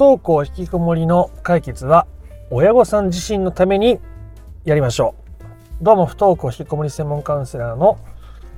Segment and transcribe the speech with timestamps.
[0.00, 2.06] 登校引きこもりの解決は
[2.50, 4.00] 親御さん自身のために
[4.64, 5.14] やりましょ
[5.80, 5.84] う。
[5.84, 7.98] どうも不登校引きこもり専門カウンセラーの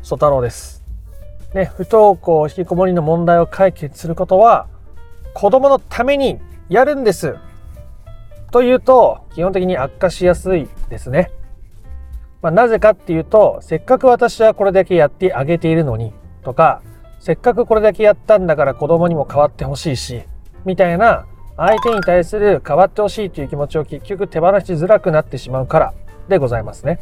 [0.04, 0.84] 曽太郎です。
[1.52, 4.68] ね、不登校引きこもりの問題を解決することは
[5.34, 7.34] 子供のためにやるんです。
[8.52, 11.32] というと基本的に悪化しやすいですね。
[12.40, 16.12] まあ、なぜかっていうとせっかく私はこれだけやってあげているのに
[16.44, 16.82] とか
[17.18, 20.22] せっかくこれだけやったんだから子供にも変わってほしいし
[20.64, 21.26] みたいな
[21.64, 25.94] 相手に対する変わってほしいという気持ちを結局手放しづらくなってしまうから
[26.28, 26.98] でございますね。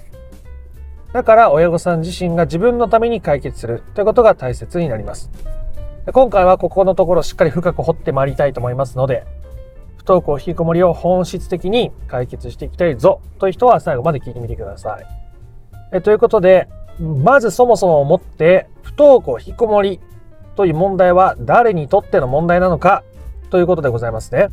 [1.14, 5.30] だから親御さん自身が自分のために解決するということが大切になります。
[6.12, 9.24] 今回はここのところしっかり深く掘ってまいりたいと思いますので、
[9.96, 15.06] 不登校引きこもりを本質的に解決していきたいぞという人は最後まで聞いてみてください。
[15.92, 20.00] えということで、まずそもそも思って不登校引きこもり
[20.54, 23.04] という問題は誰にとっての問題なのか
[23.50, 24.48] ということでございますね。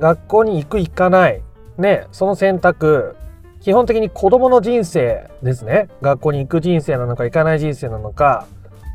[0.00, 1.42] 学校に行く行かない。
[1.78, 3.16] ね、その選択。
[3.60, 5.88] 基本的に子供の人生ですね。
[6.02, 8.46] 学校に行く人生なのか行かない人生なのか、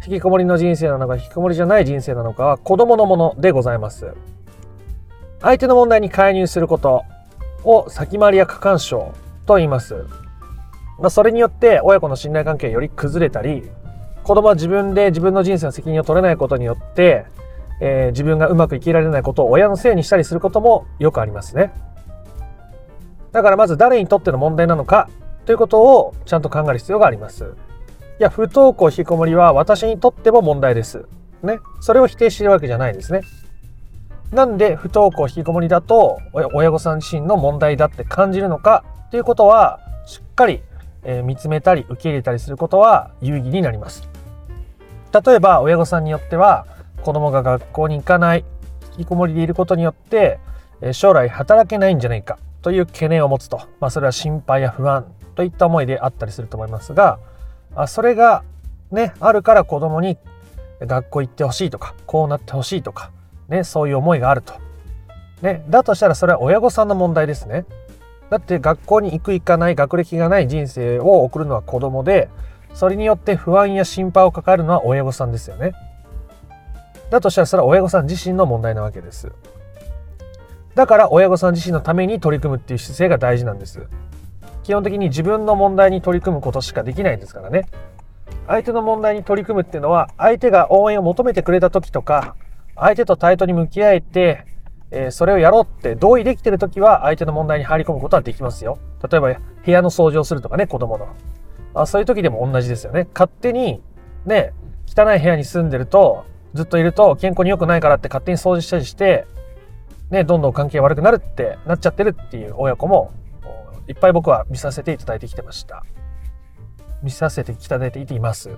[0.06, 4.14] 引きこもりの人生なのか引きこもりじゃない人生なのかは子供のものでございます。
[5.42, 7.04] 相手の問題に介入すること
[7.64, 9.14] を先回りや過干渉
[9.46, 10.06] と言います。
[11.00, 13.70] まあ、それによって親子の信頼関係がより崩れたり、
[14.24, 17.26] 子供は自分で自分の人生の責任を取れないことによって、
[17.80, 21.72] えー、自分がうまく生きられないことを親のせいにしたりすることもよくありますね。
[23.32, 25.10] だからまず誰にとっての問題なのか
[25.46, 27.56] ということをちゃんと考える必要があります。
[28.20, 31.06] いや、不登校引きこもりは私にとっても問題です。
[31.42, 31.60] ね。
[31.80, 33.22] それを否定しているわけじゃないですね。
[34.32, 36.20] なんで不登校引きこもりだと
[36.54, 40.62] 親御さん自身の問題だって感じるのかということはしっかり、
[41.04, 44.08] えー、見つめたり受け入れたりすることは有意義になります。
[45.26, 46.68] 例えば親御さんによっては
[47.04, 48.46] 子供が学校に行かない
[48.98, 50.40] 引きこもりでいることによって
[50.92, 57.20] 将来働けないんじゃないかという懸念を持つと、まあ、それは心配や不安といった思いであったりすると思いますが
[57.76, 58.44] あそれが
[58.92, 60.18] ねあるから子供に
[60.82, 63.12] 学校行ってほしいとかこうなってほしいとか、
[63.48, 64.54] ね、そういう思いがあると、
[65.42, 67.66] ね、だとしたらそれは親御さんの問題ですね。
[68.30, 72.30] だって学校に行く行かない学歴がない人生を送るのは子供で
[72.76, 75.74] それによって不安や心配を抱えるのは親御さんですよね。
[77.10, 79.32] だとしたらそれは親御さん自身の問題なわけです。
[80.76, 83.88] だから親御さん自身のために取り組むっていう姿勢が大事なんです。
[84.64, 87.66] 基本的に自分の問題に取り組むことしかできないですからね。
[88.48, 92.36] 相手の問題に取り組むっていうのは相手が応援を求めてくれた時とか
[92.76, 94.46] 相手と対等に向き合えて、
[94.92, 98.80] えー、それをやろうって同意できてる時は相手の問題に入り込むことはできますよ。
[99.10, 99.34] 例えば
[99.66, 101.08] 部屋の掃除をするとかね子供の。
[101.74, 103.08] あそういう時でも同じですよね。
[103.14, 103.82] 勝手に
[104.26, 104.54] ね
[104.88, 109.26] 汚い部屋に住んでるとずっといると健康に良くないからって勝手に掃除したりして
[110.10, 113.12] ね、どんどん関係悪くなるってなっちゃってるっていう親子も
[113.88, 115.84] いっぱい僕は見させていただいてきてました。
[117.04, 118.50] 見させていただいています。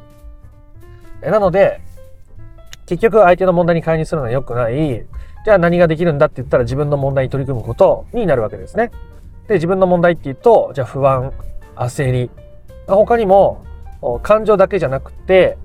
[1.21, 1.81] なので、
[2.85, 5.05] 結局相手の問題に介入するのは良くない。
[5.43, 8.91] じゃあ何ができるんだって言ったら自分の問題に取り組むことになるわけですね。
[9.47, 11.33] で、自分の問題っていうと、じゃあ不安、
[11.75, 12.31] 焦り、
[12.87, 13.63] 他にも
[14.23, 15.57] 感情だけじゃなくて、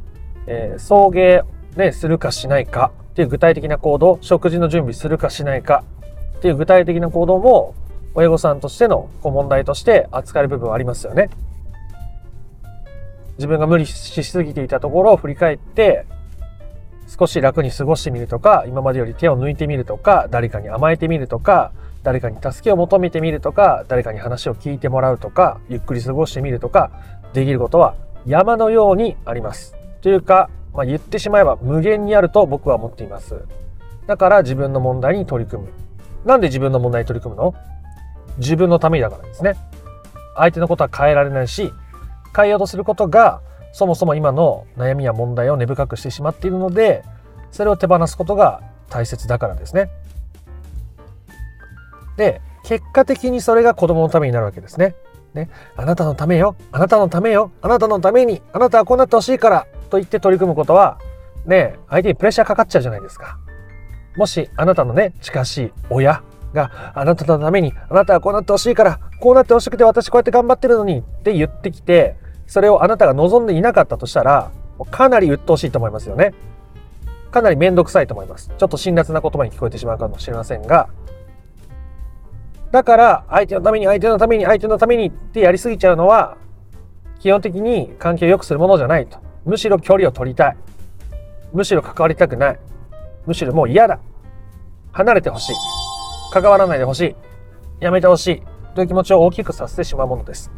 [0.46, 1.42] えー、送迎、
[1.76, 5.84] ね、するかしないかっていう具体的な行動、食事の準備するかしないか
[6.38, 7.74] っていう具体的な行動も
[8.14, 11.28] 親御さんとしてのこう問題として扱える部分はありますよね。
[13.36, 16.06] 自分が無理しすぎていたところを振り返って
[17.06, 21.72] 少し楽に過ごしてみるとか今までより手を抜いてみるとか誰かに甘えてみるとか
[22.02, 26.90] 誰かに助けを求めてみるとか誰かに話を聞いてもらうとかゆっくり過ごしてみるとか
[27.34, 27.94] できることは
[28.24, 29.76] 山のようにあります。
[30.00, 33.42] というかまあ、言ってしまえば無限にあると僕は思っています。
[34.06, 35.70] だから自分の問題に取り組む。
[36.24, 37.54] なんで自分の問題に取り組むの？
[38.38, 39.54] 自分のためだからですね。
[40.36, 41.72] 相手のことは変えられないし、
[42.36, 43.40] 変えようとすることが
[43.72, 47.04] そもそも今の悩みや問題を根深くしてしまっているので、
[47.50, 48.60] それを手放すことが
[48.90, 49.90] 大切だからですね。
[52.16, 54.94] で、結果的にそれが子供のためになるわけですね。
[55.34, 60.98] ね、あなたのためよ、あなたのためよ、あなたのために、あなたはこうなってほしいからと言って取り組むことは、
[61.46, 63.38] ね、相手にプレッシャーかかっちゃうじゃないですか。
[64.16, 66.22] もし、あなたのね、近しい親
[66.52, 72.16] があなたのために、あなたはこうなってほしいから、こうなってほしくて私こうやって頑張ってるのにって言ってきて、
[72.46, 74.50] それをあなたが望んでいなかったとしたら、
[74.90, 76.34] かなり鬱陶しいと思いますよね。
[77.30, 78.50] かなり面倒くさいと思います。
[78.56, 80.88] ちょっと辛辣な言葉に聞こえてしまうかもしれませんが、
[82.70, 86.36] だから、相手のために、相手のために、相手のためにってやりすぎちゃうのは、
[87.18, 89.18] 基本的に関係を良くするものじゃないと。
[89.46, 90.56] むしろ距離を取りたい。
[91.52, 92.58] むしろ関わりたくない。
[93.26, 94.00] むしろもう嫌だ。
[94.92, 95.54] 離れてほしい。
[96.32, 97.16] 関わらないでほしい。
[97.80, 98.42] やめてほしい。
[98.74, 100.50] という気持ちを大きくさせてしまうものです。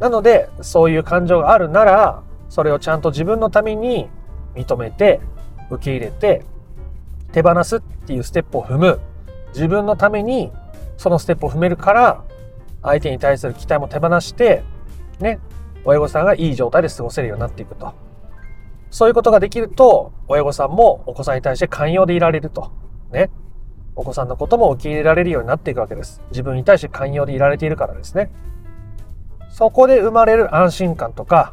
[0.00, 4.08] なので、そういう感情があるなら、それをちゃんと自分のために
[4.54, 5.20] 認めて、
[5.70, 6.44] 受け入れて、
[7.32, 9.00] 手放すっていうステップを踏む。
[9.54, 10.50] 自分のために
[10.96, 12.24] そのステップを踏めるから、
[12.82, 14.62] 相手に対する期待も手放して、
[15.18, 15.40] ね、
[15.84, 17.92] 親御さんがいい状態で過ごせるようになっていくと。
[18.90, 22.70] そういうことができると、親御さんもお子さんに対して寛容でいられると。
[23.10, 23.30] ね。
[23.94, 26.22] お子さんのことも受け入れられるようになっていくわけです。
[26.30, 28.30] 自分に対して寛容でいられているからですね。
[29.50, 31.52] そこで生まれる安心感とか、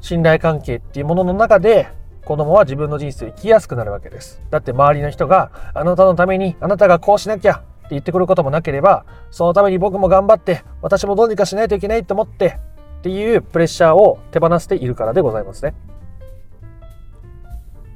[0.00, 1.88] 信頼関係っていうものの中で、
[2.24, 4.42] 子供は自分の人生を生きやすくなるわけです。
[4.50, 12.58] だって周りの人があなたのためにあなたがこうしなきゃ言ってくることもなければ、そのために僕も頑張って私もどうにかしないといけないと思って
[12.98, 15.74] っていうプレッシャーを手放しているからでございますね。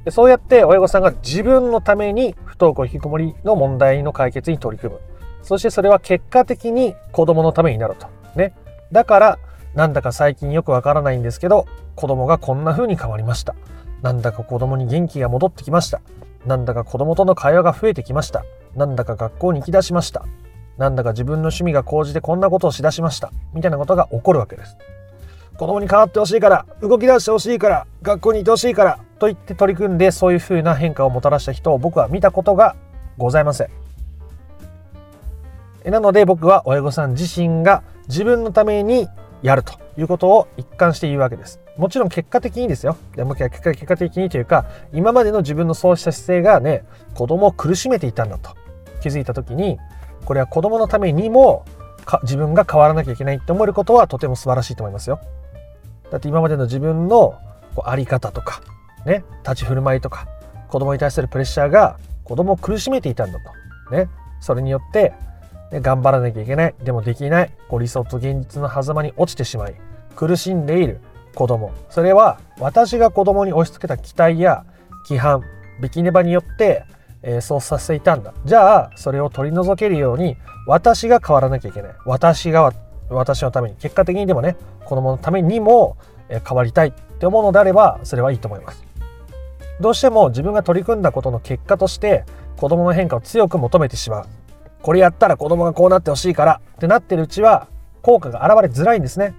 [0.03, 4.99] でそうやって親御さんが自分のために不登校引きこもりの問題の解決に取り組む。
[5.41, 8.07] そしてそれは結果的に子供のためになると。
[8.35, 8.53] ね。
[8.91, 9.39] だから、
[9.73, 11.65] なんだか最近よくわからないんですけど、
[11.95, 13.55] 子供がこんな風に変わりました。
[14.01, 16.01] なんだか子供に元気が戻ってきました。
[16.45, 18.45] なんだか子供との会話が増えてきました。
[18.75, 20.25] なんだか学校に行き出しました。
[20.77, 23.31] なんだか自分の趣味が高じてこんなことをしだしました。
[23.53, 24.77] みたいなことが起こるわけです。
[25.57, 32.75] 子供に変わってほしいから、動き出してほしいから、学校にいてほしいから、と言って取り組んでそういう風な変化をもたらした人を僕は見たことが
[33.17, 33.69] ございません。
[35.89, 39.07] なので僕は親御さん自身が自分のために
[39.43, 41.61] やるということを一貫して言うわけです。
[41.77, 42.97] もちろん結果的にですよ。
[43.15, 46.83] でも結果結果的にというか、今までの自分のそうした姿勢がね、
[47.13, 48.55] 子供を苦しめていたんだと
[49.05, 49.77] 気づいた時に、
[50.25, 51.63] これは子供のためにも
[52.23, 55.19] 自分が変わらなきゃいけないって思えることはとても素晴らしいと思いますよ。
[56.09, 57.35] だって今までの自分の
[57.75, 58.61] こうあり方とか、
[59.05, 60.27] ね、立ち振る舞いとか、
[60.69, 63.39] 子供に対するプレッシャーが子供を苦しめていたんだ
[63.89, 63.95] と。
[63.95, 64.09] ね。
[64.39, 65.13] それによって、
[65.71, 66.75] ね、頑張らなきゃいけない。
[66.83, 67.51] でもできない。
[67.69, 69.75] こう理想と現実の狭間に落ちてしまい、
[70.15, 70.99] 苦しんでいる。
[71.35, 74.65] 子供それは私が子供に押し付けた期待や
[75.07, 75.43] 規範
[75.81, 76.85] ビキネバによって、
[77.27, 78.33] えー、そうさせていたんだ。
[78.45, 80.37] じゃあそれを取り除けるように
[80.67, 81.91] 私が変わらなきゃいけない。
[82.05, 82.71] 私が
[83.09, 83.75] 私のために。
[83.77, 84.55] 結果的にでもね
[84.85, 85.97] 子供のためにも、
[86.29, 88.83] 変わりたいって思うのであればそれはいいと思います。
[89.79, 92.23] どうしても自分が取り組んだことの結果として
[92.57, 94.25] 子供の変化を強く求めてしまう。
[94.81, 97.67] これやったら子供がこうなってほしいからってなってるうちは
[98.01, 99.33] 効果が現れづらいんですね。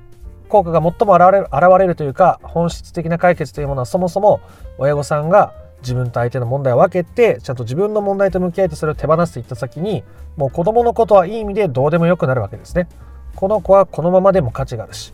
[0.49, 4.41] 効果が最も現れる現れるというか本質的な解決というものはそもそも
[4.79, 10.05] 親御さんが自分と相手の問題を分けてちゃんと自分の問題と向き合えてそれを手放すといった先に
[10.37, 12.89] もう子供のことはいい意味でどうでもよくなるわけですね。
[13.35, 15.13] この子はこのままでも価値があるし、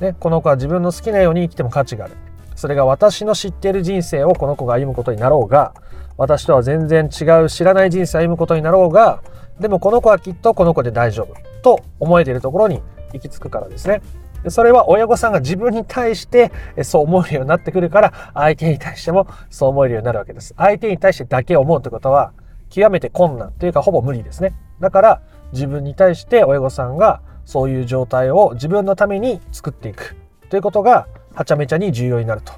[0.00, 2.14] ね、この子は自分の好きなように生きても価値がある。
[2.54, 5.74] それが私の知っている人生をこの子が歩むことになろうが
[6.16, 9.22] 私とは全然違う知らない人生を歩むことになろうが
[9.58, 14.02] でもこの子はきっとこの子で大丈夫と思えているところに行き着くからですね。
[14.48, 16.52] それは親御さんが自分に対して
[16.82, 20.54] そう思えるようになってくるから、相手に対してもそう思えるようになるわけです。
[20.56, 22.32] 相手に対してだけ思うということは、
[22.72, 24.54] 極めて困難というかほぼ無理ですね。
[24.80, 25.22] だから
[25.52, 30.16] 自分に対して親御さんがそういう状態を自分のために作っていく
[30.48, 32.54] ということがはちゃめちゃに重要になると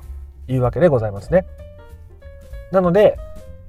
[0.46, 1.44] いうわけでございますね。
[2.70, 3.18] なので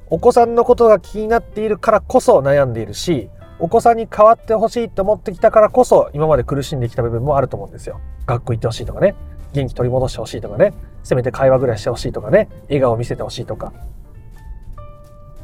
[0.07, 8.01] お子さんのことが気になっているからこそ悩んでいるしお子さんに変わってほしいと思ってきたからこそ今まで苦しんできた部分もあると思うんですよ。
[8.25, 9.15] 学校行ってほしいとかね、
[9.53, 13.71] 元気取り戻してほしいとかね、せめて会話ぐらいしてほしいとかね、笑顔を見せてほしいとか。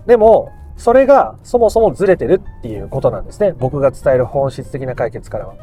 [0.06, 3.54] でも、それがそもそもずれてるっていうことなんですね。
[3.58, 5.54] 僕が伝える本質的な解決からは。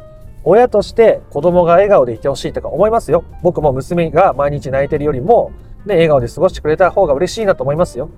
[0.45, 3.25] 親として子供が笑顔でいてほしいとか思いますよ。
[3.43, 5.51] 僕も娘が毎日泣いてるよりも、
[5.85, 8.09] ね、笑顔で過ごしてくれた方が嬉しいなと思いますよ。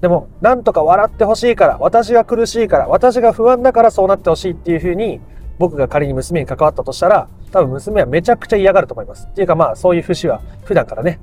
[0.00, 5.20] でも、なんとか笑ってほしいから、私が苦しいから、私が不安だからそうなってほしいっていうふうに、
[5.58, 9.26] 僕が仮に娘に関わったとしたら、多分娘はめちゃくちゃ嫌がると思います。
[9.28, 11.18] っていうかまあ、そういう節は普段からね、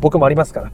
[0.00, 0.70] 僕もありますから。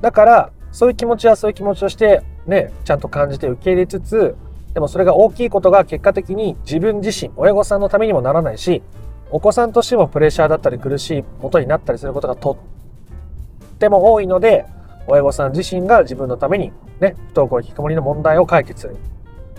[0.00, 4.34] だから、そういう気持ちはそういう気持ちとして、ね、ちゃんと感じて受け入れつつ、
[4.74, 8.82] でもそれが大きいことが結果的に自分自身、親御さんのためにもならないし、
[9.30, 12.58] お子さんとしてもプレッシャーだったり苦しいことになったりすることがと
[13.74, 14.66] っても多いので、
[15.10, 18.96] 親御さん自身が自分のためにね、不登校引きこもりの問題を解決する。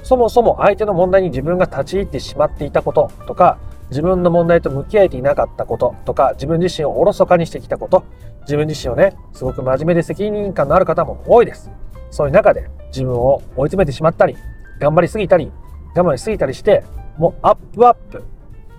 [0.01, 8.05] そもそも相手の問題に自分が立ち入ってしまっていたこととか、自分の問題と向き合えていなかったこととか、自分自身をおろそかにしてきたこと、
[8.43, 11.69] 自分自身をね、すごく真面目で責任感のある方も多いです。
[12.09, 14.37] そういう中で自分を追い詰めてしまったり、
[14.79, 15.51] 頑張りすぎたり、
[15.95, 16.83] 我慢しすぎたりして、
[17.17, 18.23] もうアップアップ。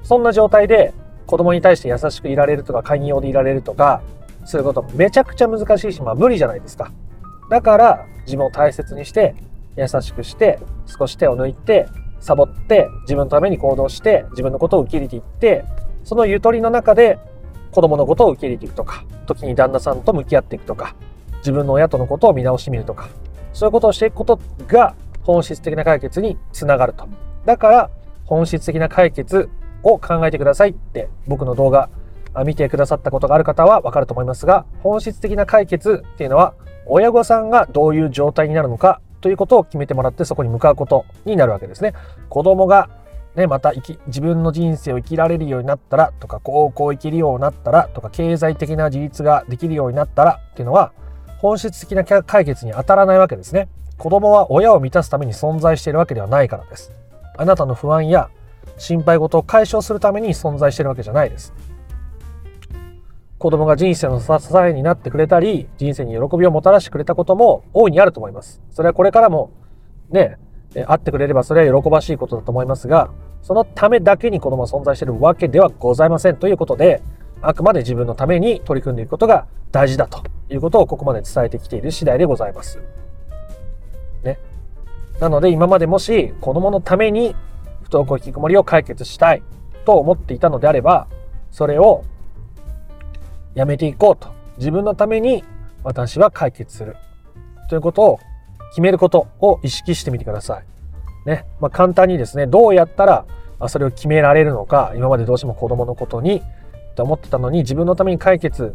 [0.03, 0.95] そんな状態で
[1.27, 4.01] 子供に対して優しくいられるとか、寛容でいられるとか、
[4.45, 6.93] そういうことめちゃくちゃ難しいし、まあ無理じゃないですか。
[7.51, 9.35] だから自分を大切にして
[9.77, 11.89] 優しくして少し手を抜いて
[12.21, 15.65] サボって自分のために行動して自分のことを受け入れていって
[16.05, 17.19] そのゆとりの中で
[17.73, 20.95] 子供のことを受け入れていくとか時に旦那さんと向き合っていくとか
[21.39, 23.09] 自分の親とのことを見直してみるとか
[23.53, 27.09] そういうことをしていくことが本質的な解決につながると
[27.45, 27.91] だから
[28.25, 29.51] 本質的な解決
[29.83, 31.91] を考えてくださいって僕の動画
[32.45, 36.55] 見てくださったことがある方はわかると思いますが本質的な解決っていうのは
[36.87, 41.95] 親御さんがどういう状態になるのかということを決めてもらってそこに向かうことになるわけですね。
[42.29, 42.91] 子供が
[43.37, 50.93] ね、また生き自分の人生を生きられるようになったらとか高校行けるようになったらとか経済的な自立ができるようになったらっていうのは
[51.39, 53.69] 本質的な解決に当たらないわけですね。
[53.97, 56.93] 子供は親を満たすために存在しているわけではないからです。
[57.39, 58.29] あなたの不安や
[58.77, 61.55] 心配事を解消するために存在しているわけじゃないです。
[63.43, 68.63] 子供が人生の支えになってくれたり、人生に喜びをもたらしてくれたことも大いにあると思います。
[68.71, 69.51] それはこれからも
[70.11, 70.39] ね、
[70.73, 73.11] 会ってくれればそれは喜ばしいことだと思いますが、
[73.43, 77.03] そのためだけに子供は存在しているわけではございませんということで、
[77.41, 82.81] あくまで自分のために取り組んでいくことが大事だということをここまで伝えてきている次第でございます。
[84.23, 84.39] ね。
[85.19, 87.35] なので今までもし子供のために
[87.83, 89.43] 不登校引きこもりを解決したい
[89.85, 91.09] と思っていたのであれば、
[91.51, 92.05] それを
[93.55, 94.29] やめていこうと。
[94.59, 95.45] 自分のために
[95.85, 96.97] 私は解決する。
[97.69, 98.21] ということを
[98.71, 101.29] 決めることを意識してみてください。
[101.29, 101.47] ね。
[101.61, 103.27] まあ、簡単にですね、どうやったら
[103.69, 106.43] それを決められるのか、今までどうしても子供のことに
[106.95, 108.75] と思ってたのに自分のために解決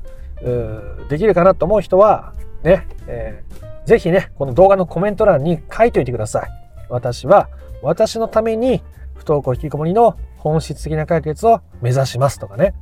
[1.10, 6.50] できるかなと思う人は、ね、えー、ぜひね、この動画のコメント欄に書いておいてください。
[6.90, 7.50] 私は
[7.82, 8.82] 私のために
[9.16, 12.74] 不登校引きこもりの本質的な解決を目指しますとかね。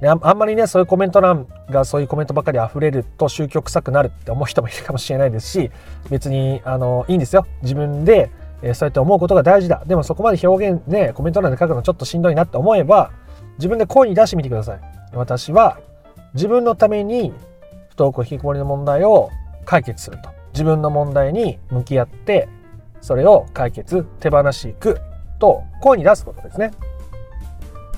[0.00, 5.70] ね、あんまりねそういうコメント欄がそういうコメントばかり溢れると宗教臭くなるって思う人もいるかもしれないですし
[6.08, 7.46] 別にあのいいんですよ。
[7.62, 8.30] 自分で、
[8.62, 9.82] えー、そうやって思うことが大事だ。
[9.86, 13.12] でもそこまで表現ねコメント欄で書くのちょっとしんどいなって思えば
[13.58, 14.80] 自分で声に出してみてください。
[15.12, 15.78] 私は
[16.32, 17.34] 自分のために
[17.90, 19.28] 不登校引きこもりの問題を
[19.66, 20.30] 解決すると。
[20.52, 22.48] 自分の問題に向き合って
[23.00, 24.98] それを解決手放していく
[25.38, 26.70] と声に出すことですね。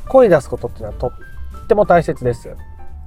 [0.08, 1.12] 声に出すことっていうのはと
[1.72, 2.54] っても大切です。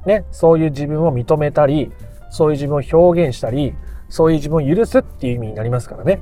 [0.08, 1.92] ね、そういう自分を認めたり、
[2.30, 3.76] そういう自分を表現したり、
[4.10, 6.22] そういう自分を許すっていう意味になりますからね。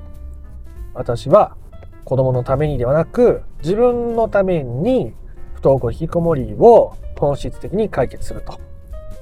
[0.94, 1.56] 私は
[2.04, 5.14] 子供のためにではなく、自分のために
[5.54, 8.60] 不登校引きこもりを本質的に解決すると。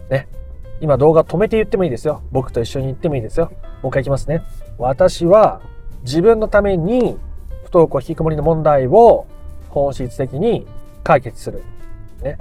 [0.09, 0.27] ね。
[0.79, 2.23] 今動画止めて言ってもいいですよ。
[2.31, 3.51] 僕と一緒に言ってもいいですよ。
[3.83, 4.41] もう一回いきますね。
[4.79, 5.61] 私は
[6.03, 7.19] 自分のために
[7.63, 9.27] 不登校引きこもりの問題を
[9.69, 10.65] 本質的に
[11.03, 11.61] 解決する。
[12.23, 12.37] ね。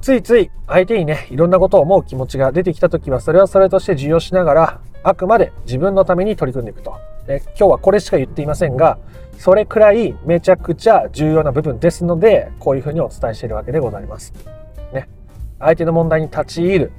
[0.00, 6.94] ついつい相手にね、いろんなことを思う気持ちが出てきた時は、それはそれとして受容しながら、あくまで自分のために取り組んでいくと。
[7.26, 8.98] で今日はこれしか言っていませんが、
[9.38, 14.32] それくらいめちゃくちゃ重要な部分ですので、こういうふうにお伝えしているわけでございます。
[14.92, 15.08] ね。
[15.58, 16.92] 相手の問題に立ち入る。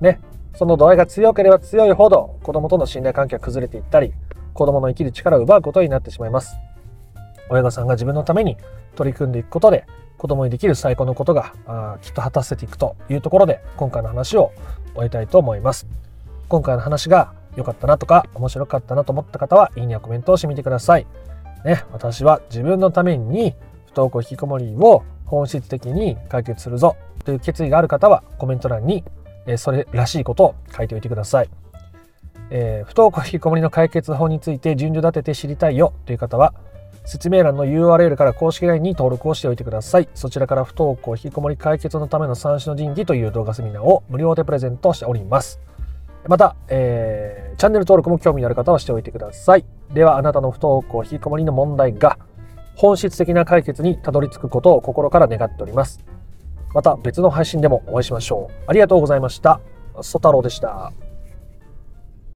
[0.00, 0.20] ね。
[0.54, 4.12] その度合いが強ければ強いほど、子供との信頼関係が崩れていったり、
[4.52, 6.56] 子供の生きる力を奪うことになってしまいます。
[7.48, 8.56] 親御さんが自分のために
[8.94, 9.86] 取り組んでいくことで、
[10.22, 14.52] 子供にできる最高のことがあきっと果たせていくというところで今回の話を
[14.94, 15.88] 終えたいと思います。
[16.48, 21.08] 今回の話が良かったなとか面白かったなと思った方はいいねやコメントをしてみてください。
[21.64, 29.02] ね、私は自分のために不登校引きこもりを本質的に解決するぞという決意がある方はコメント欄に
[29.56, 31.50] それらしいことを書いておいてください。
[32.50, 36.54] えー、不登校引きこもりの解決法について順序立てて知りたいよという方は
[37.04, 40.08] 説明欄の URL から公式 LINE に登録をしておいてください。
[40.14, 45.60] そちらから不登校引きこもり解決のための三種の神器という動画セミナーを無料でプレゼントしております。
[46.28, 49.64] また、えー、チャンネル登録も興味のある方はしておいてください。
[49.92, 52.18] では、あなたの不登校引きこもりの問題が
[52.76, 56.04] 本質的な解決にたどり着くことを心から願っております。
[56.74, 58.54] また別の配信でもお会いしましょう。
[58.66, 59.60] ありがとうございました。
[60.00, 60.92] ソ太郎でした。